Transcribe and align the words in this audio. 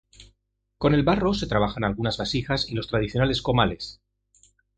Con 0.79 0.95
el 0.95 1.03
barro 1.03 1.35
se 1.35 1.45
trabajan 1.45 1.83
algunas 1.83 2.17
vasijas 2.17 2.67
y 2.67 2.73
los 2.73 2.87
tradicionales 2.87 3.43
comales. 3.43 4.01